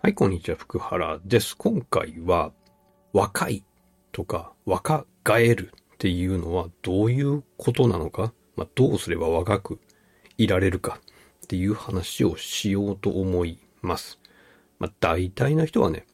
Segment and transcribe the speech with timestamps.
[0.00, 1.56] はい、こんにちは、福原です。
[1.56, 2.52] 今回は、
[3.12, 3.64] 若い
[4.12, 9.80] とか若返るっていうのはどういうことなのか、まあ、どうすれば若く
[10.38, 11.00] いられるか
[11.44, 14.20] っていう話をしようと思います。
[14.78, 16.06] まあ、大体の人はね、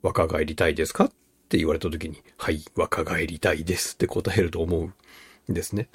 [0.00, 1.08] 若返りたいですかっ
[1.50, 5.90] て言われた時に、はい、若返りたいですって答えると思うんですね。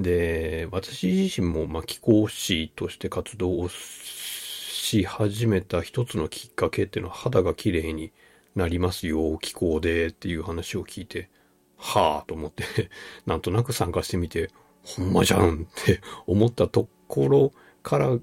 [0.00, 4.37] で、私自身も、まあ、気候師として活動をす
[4.78, 8.12] し始めた一つのきっかけっていうのは肌が綺麗に
[8.54, 11.30] なりますよ、気候でっていう話を聞いて、
[11.76, 12.64] はぁと思って、
[13.26, 14.50] なんとなく参加してみて、
[14.82, 17.52] ほんまじゃんって思ったところ
[17.82, 18.18] から、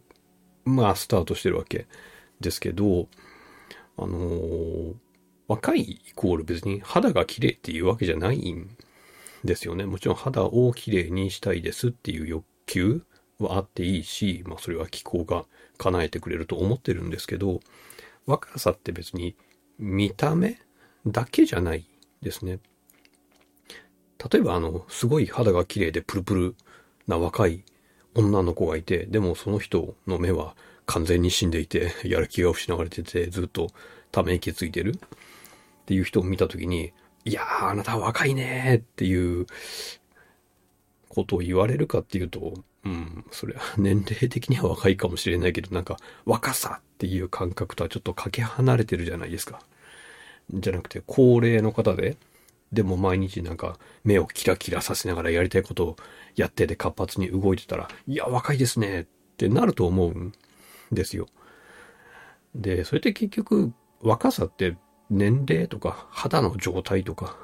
[0.66, 1.88] まあスタートしてるわけ
[2.40, 3.08] ですけど、
[3.98, 4.96] あのー
[5.48, 8.76] 若いイコール別に肌が綺麗っていうわけじゃないん
[9.44, 9.86] ですよね。
[9.86, 13.04] もちろん肌を綺麗にしたいですっていう欲求
[13.40, 15.46] はあっていいし、まあそれは気候が
[15.78, 17.60] 叶えてくれると思ってるんですけど、
[18.26, 19.36] 若さって別に
[19.78, 20.60] 見た目
[21.06, 21.86] だけじゃない
[22.22, 22.60] ですね。
[24.32, 26.56] 例えばあの、すごい肌が綺麗でプルプル
[27.08, 27.64] な若い
[28.16, 33.70] 女の子がいて、でもその人の目は完全に死んでいて、 やる気が失われてて、ずっと
[34.12, 35.00] ため息ついてるっ
[35.86, 36.94] ていう人を見たときに、
[37.26, 39.46] いやー、あなた若いねっていう
[41.10, 42.54] ことを言われるかっていうと、
[42.86, 49.60] うん、それは年齢的には若いかもしれないけど、なんか若さっていう感覚とはちょっとかけ離れてるじゃないですか。
[50.54, 52.18] じゃなくて、高齢の方で、
[52.72, 55.96] でも毎日なんか目をキラキラさせながらやりたいことを
[56.36, 59.06] やってて活発に動いてたら、いや、若いですねっ
[59.38, 60.34] てなると思うん
[60.92, 61.28] ですよ。
[62.54, 64.78] で、それって結局、若さって
[65.10, 67.38] 年齢とか肌の状態とか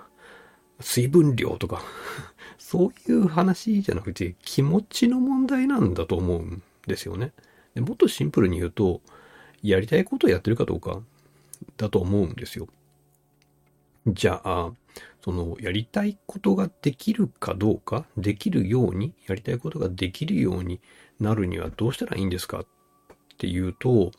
[0.82, 1.82] 水分量とか
[2.58, 7.34] そういう話じゃなくて気持ちの問題なんだと思うんですよね。
[7.76, 9.02] でもっとシンプルに言うと、
[9.62, 11.02] やりたいことをやってるかどうか
[11.78, 12.68] だと思うんですよ。
[14.08, 14.74] じゃあ、
[15.24, 20.82] そのやりたいことができるかどうか、できるように、やりたいことができるように
[21.20, 22.62] なるにはどうしたらいいんですか？
[22.62, 22.66] っ
[23.38, 24.12] ていうと、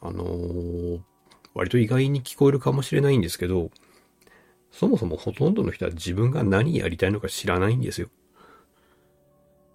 [0.00, 1.00] あのー
[1.54, 3.70] 割と意外に聞こえるかもしれないんですけど、
[4.78, 8.08] そもそもほとんどの人は自分が何やりたいのか知らないんですよ。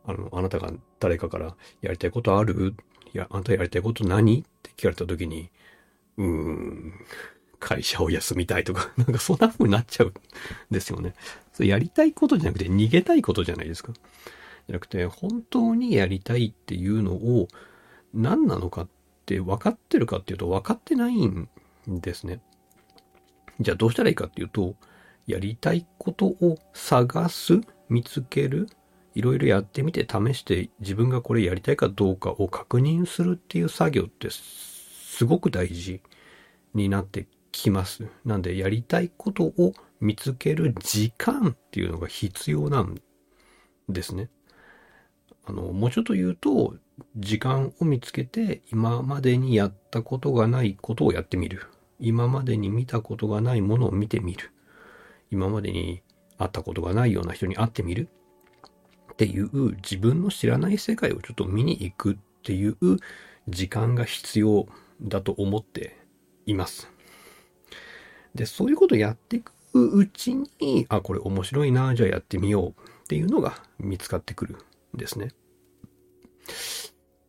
[0.06, 2.76] あの、あなたが誰かからやりたいことある？
[3.12, 4.42] いや、あなたやりたいこと何？
[4.42, 5.50] って聞かれた時に、
[6.18, 6.94] うーん、
[7.60, 10.14] 会社を休みたいとか、 なんかそんな風になっちゃうん
[10.70, 11.16] ですよね。
[11.52, 13.94] それやりたいことじゃなくて逃げたいことじゃないですか。
[13.94, 17.48] じゃなくて、本当にやりたいっていうのを
[18.14, 18.88] 何なのかっ
[19.26, 21.50] て分かってるかっていうと分かってないん
[21.88, 22.40] ですね。
[23.60, 24.76] じゃあどうしたらいいかっていうと、
[25.32, 28.68] やりたいことを探す、見つける、
[29.16, 36.02] いろいろやってみて試して自分がこれやりたいかどうかを確認するっていう作業ってすごく大事
[36.74, 38.08] になってきます。
[38.24, 43.02] なんでやりたいことを見つける時間っていうのが必要なん
[43.90, 44.30] ですね。
[45.46, 46.76] あの、もうちょっと言うと、
[47.18, 51.68] 時間を見つけて、今までにやったことがないことをやってみる。
[52.00, 54.52] 今までに見たことがないものを見てみる。
[55.32, 56.02] 今までに
[56.38, 58.10] 会ったことがないような人に会ってみる？
[59.14, 62.78] っていう自分の知らない世界をちょっと見に行くっていう
[63.48, 64.68] 時間が必要
[65.02, 65.98] だと思って
[66.46, 66.90] います。
[68.34, 72.74] で、そういうことをやっていくうちに、あ、これ面白いな、じゃあやってみようっ
[73.08, 74.58] ていうのが見つかってくる
[74.96, 75.28] んですね。
[75.28, 75.30] っ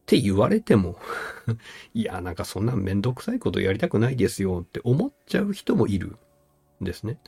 [0.06, 0.98] て言われても
[1.94, 6.16] いや、なんかそんなめんどくさいことやりたくないですよって思っちゃう人もいる
[6.80, 7.18] んですね。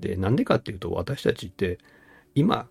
[0.00, 1.78] で、なんでかっていうと私たちって
[2.34, 2.68] 今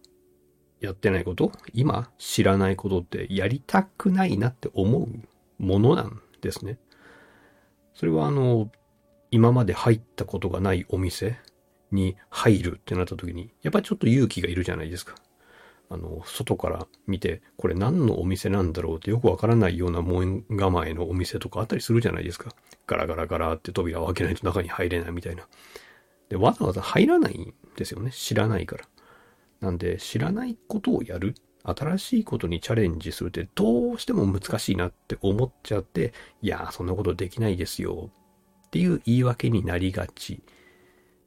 [0.79, 5.07] やってないこと、今知らないことってやりたくないなって思う
[5.63, 6.77] ものなんですね。
[7.93, 8.71] それはあの、
[9.31, 11.37] 今まで入ったことがないお店
[11.91, 15.15] に入るってなった時に、やっぱりちょっと勇気がいるじゃないですか。
[15.89, 22.51] あの、外から見て、これ何のお店なんだろうってよくわからないような門構えのお店とかあったりするじゃないですか。
[22.87, 25.47] ガラガラガラって扉を開けないと中に入れないみたいな。
[26.33, 28.09] で、わざわざ入らないんですよね。
[28.09, 28.85] 知らないから。
[29.61, 31.35] なんで、知らないことをやる。
[31.63, 38.09] 新しいことにチャレンジするってどうしても難しいなって思っちゃって、いやー、そんなことできないですよ。
[38.65, 40.41] っていう言い訳になりがち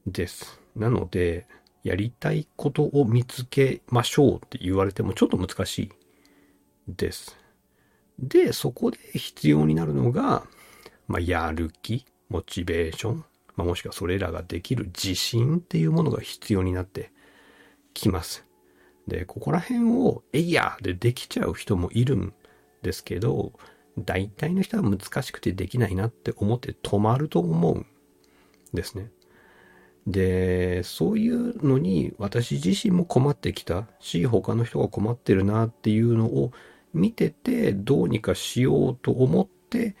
[0.05, 0.59] です。
[0.75, 1.47] なので、
[1.83, 5.91] やりたいことを見つけましょうって言われてもちょっと難しい
[6.89, 7.37] です。
[8.19, 10.43] で、そこで必要になるのが、
[11.07, 13.25] まあ、やる気、モチベーション、
[13.57, 17.11] まあ、もしくはそれらができる自信っていうものが必要になって
[17.93, 18.45] きます。
[19.07, 22.33] で、ここら辺を、えいやでできちゃう人もいるん
[22.83, 23.53] ですけど、
[23.97, 27.85] 大体の人は難しくてできないなって思って止まると思うん
[28.73, 29.09] ですね。
[30.05, 36.51] で、そういうのに私自身も困ってきたし、他の人が困ってるなっていうのを
[36.93, 39.95] 見てて、どうにかしようと思って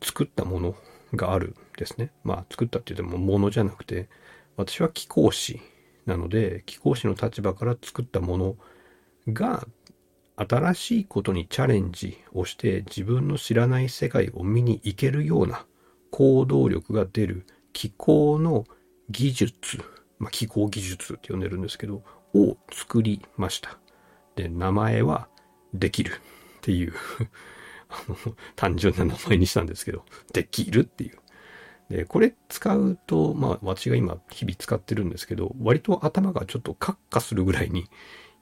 [0.00, 0.74] 作ったもの
[1.14, 2.10] があるですね。
[2.24, 4.08] まあ作ったって言ってもものじゃなくて、
[4.56, 5.60] 私は貴公子
[6.06, 8.56] なので、貴公子の立場から作ったもの
[9.28, 9.66] が
[10.36, 15.66] 新しいことにチャレンジをして自分の知らない世界を見に行けるような
[16.10, 18.64] 行動力が出る気候の
[19.10, 19.78] 技術、
[20.18, 22.02] まあ、気候技術って呼んでるんですけど、
[22.34, 23.78] を作りました。
[24.36, 25.28] で、名前は
[25.74, 26.92] できるっていう、
[28.54, 31.18] 単純な名前にしたんですけど、できるっていう。
[31.90, 37.88] で、これ使うと、まあ私が今日々使ってるんですけど、割と頭がちょっとカッカするぐらいに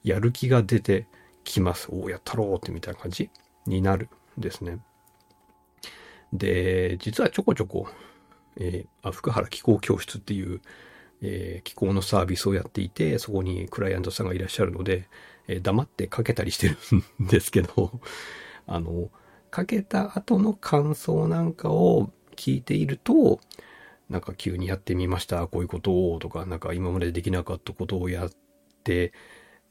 [0.03, 1.07] やる気が出て、
[1.47, 1.87] きます。
[1.89, 3.29] おお、やったろうってみたいな感じ
[3.65, 4.79] になるんですね。
[6.33, 7.87] で、実はちょこちょこ、
[8.57, 10.61] えー、福原気候教室っていう、
[11.21, 15.07] えー、気候のサービスをやっていて、そこにクライアントさんがいらっしゃるので、
[15.47, 16.77] えー、黙ってかけたりしてる
[17.23, 18.01] んですけど、
[18.67, 19.09] あの、
[19.49, 23.41] かけた後の感想なんかを聞いていると、
[24.09, 28.31] なんか急にやってみました、こういうことを、とか、なんか今までできなかったことをやっ
[28.83, 29.11] て、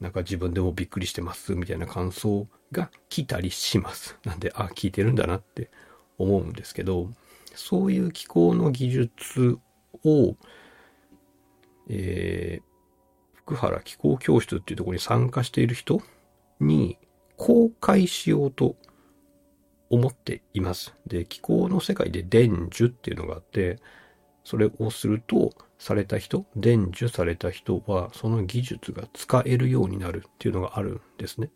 [0.00, 4.18] なんか自分でもびっくりしてますみたいな感想が来たりします。
[4.24, 5.70] なんで、あ、聞いてるんだなって
[6.18, 7.10] 思うんですけど、
[7.54, 9.58] そういう気候の技術
[10.04, 10.36] を、
[11.88, 12.66] えー、
[13.34, 16.02] 福原気候教室っていうところに参加している人
[16.60, 16.98] に
[17.36, 18.76] 公開しようと
[19.90, 20.94] 思っています。
[21.06, 23.78] で、気候の世界で伝授っていうのがあって、
[24.44, 31.50] それをすると、された人、伝授された人は、その技術が使えるようになるっていうのがあるんですね。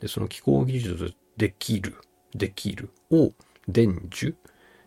[0.00, 1.96] で、その気候技術できる、
[2.34, 3.32] できるを
[3.68, 4.36] 伝授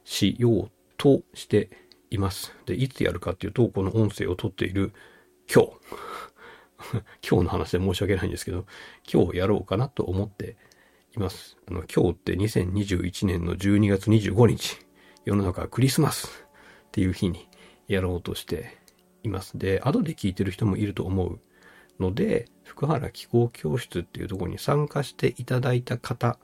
[0.04, 1.70] しようとして
[2.10, 2.54] います。
[2.66, 4.94] で、いつやるかっていうと、この音声を撮っている
[5.54, 5.72] 今日。
[7.30, 8.66] 今日の話で申し訳ないんですけど、
[9.12, 10.56] 今日やろうかなと思って
[11.20, 11.58] います。
[11.70, 14.80] あの、今日って2021年の12月25日、
[15.26, 16.48] 世の中クリスマス
[16.88, 17.48] っていう日に
[17.88, 18.78] やろうとして
[19.24, 19.58] います。
[19.58, 21.40] で、後で聞いてる人もいると思う
[22.00, 26.38] ので、福原気候教室っていうところに参加していただいた方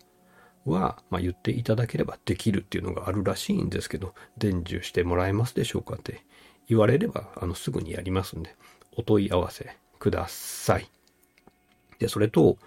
[0.66, 6.25] は、まあ、言っていただければできるっていうのがあるらしいんですけど、伝授してもらえますでしょうかって
[6.68, 8.56] 言われれば、あの、すぐにやりますんで、
[8.98, 10.89] お問い合わせください。
[12.00, 12.57] で、それと、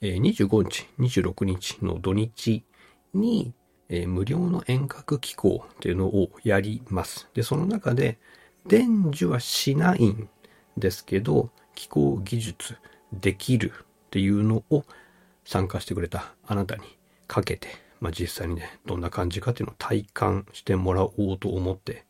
[0.00, 2.64] え25日、26日の土日
[3.14, 3.52] に、
[3.88, 7.28] えー、無料の遠隔機構っていうのをやります。
[7.34, 8.18] で、その中で、
[8.66, 10.28] 伝授はしないん
[10.76, 12.76] ですけど、気候技術
[13.12, 14.84] できるっていうのを
[15.44, 16.82] 参加してくれたあなたに
[17.28, 17.68] かけて、
[18.00, 22.04] まあ、実際にね、どんな感じかっていうのを体感してもらおうと思って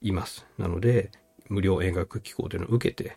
[0.00, 0.46] います。
[0.58, 1.10] なので、
[1.48, 3.16] 無料遠隔機構っていうのを受けて、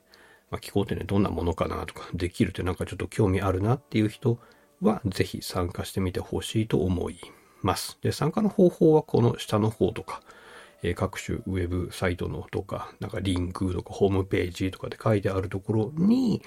[0.51, 4.39] まあ、気候ってね、どんなものかなとか、できるってなんかちょっと興味あるなっていう人
[4.81, 7.19] は、ぜひ参加してみてほしいと思い
[7.61, 7.97] ます。
[8.01, 10.21] で、参加の方法はこの下の方とか、
[10.83, 16.41] えー、各種ウェブサイトのとか、なんかリンクとかホームページとかで書いてあるところに、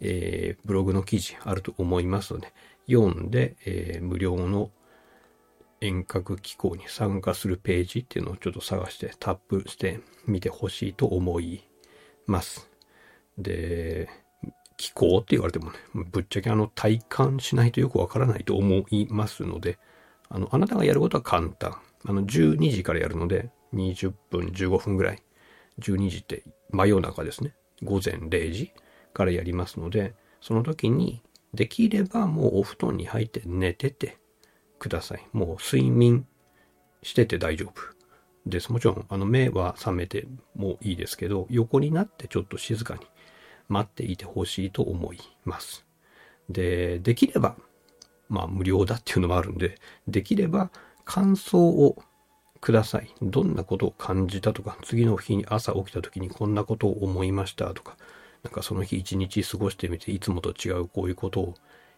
[0.00, 2.52] えー、ブログの記事あると思いますので、
[2.88, 4.70] 読んで、えー、無料の
[5.80, 11.64] 遠隔機構に参加するページっていうのをちょっと探してタップしてみてほしいと思い
[12.26, 12.69] ます。
[13.42, 14.08] で、
[14.76, 19.78] 気候って言われてもね、ぶっちゃけあの体感しないとよくわからないと思いますので、
[20.30, 21.76] あの、あなたがやることは簡単。
[22.06, 25.22] あの、12時からやるので、20分、15分ぐらい。
[25.80, 27.54] 12時って真夜中ですね。
[27.82, 28.72] 午前0時
[29.12, 34.18] からやりますので、その時に、できればもうお布団に入って寝てて
[34.78, 35.26] ください。
[35.32, 36.26] もう睡眠
[37.02, 37.82] してて大丈夫
[38.46, 38.72] です。
[38.72, 43.00] もちろん、あの、目は覚めてもいいですけど、横になってちょっと静かに
[43.70, 45.86] 待っていてほしいと思います。
[46.50, 47.56] で、できれば、
[48.28, 50.70] まあ無料だっていうのもあるんで、できれば
[51.04, 52.02] 感想を
[52.60, 53.14] ください。
[53.22, 57.96] どんなことを感じたとか、次の日に朝起きた時にこんなことを思いましたとか、
[58.42, 61.54] なんかその日一日過ごしてみていつもと違うこういうことを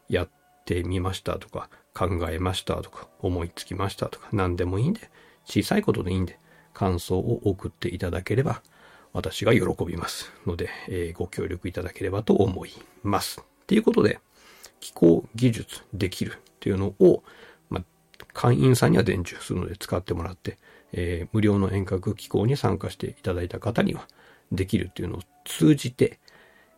[0.09, 0.29] やっ
[0.65, 5.11] てみましたとか、考えましたとか、思いつきましたとか、何でもいいんで、
[5.45, 6.39] 小さいことでいいんで、
[6.75, 8.63] 感想を送っていただければ、
[9.13, 13.43] 私が喜びますので、えー、ご協力いただければと思います。
[13.67, 14.21] ということで、
[14.81, 17.23] 気候技術できるっていうのを、
[17.71, 17.85] まあ、
[18.33, 20.59] 会員さんには伝授するので使ってもらって、
[20.93, 24.09] えー、無料の遠隔機構に参加していただいた方には
[24.51, 26.19] できるっていうのを通じて、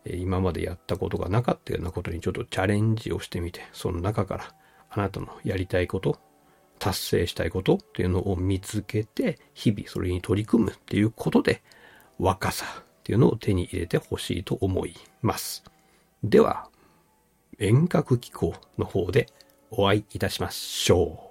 [0.05, 4.53] 今までやったことがなかったようなことにちょっとチャレンジをしてみて、その中から
[4.89, 6.19] あなたのやりたいこと
[6.79, 11.63] 達成したいことっていうのを見つけて、日々それに取り組むっていうことで、
[12.19, 15.63] 若さっていうのを手に入れてほしいと思います。
[16.23, 16.69] では、
[17.59, 19.27] 遠隔機構の方で
[19.71, 21.24] お会いいたしましょう。